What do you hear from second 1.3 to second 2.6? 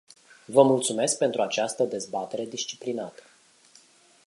această dezbatere